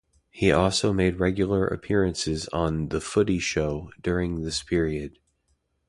He 0.31 0.51
also 0.51 0.91
made 0.93 1.19
regular 1.19 1.63
appearances 1.67 2.47
on 2.47 2.89
The 2.89 2.99
Footy 2.99 3.37
Show 3.37 3.91
during 4.01 4.41
this 4.41 4.63
period. 4.63 5.19